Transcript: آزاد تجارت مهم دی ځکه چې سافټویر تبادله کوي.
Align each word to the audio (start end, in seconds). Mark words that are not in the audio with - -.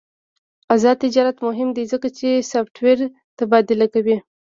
آزاد 0.75 0.97
تجارت 1.05 1.37
مهم 1.47 1.69
دی 1.75 1.83
ځکه 1.91 2.07
چې 2.17 2.27
سافټویر 2.51 2.99
تبادله 3.39 3.87
کوي. 3.93 4.17